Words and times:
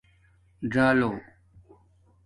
ژَالو 0.73 1.11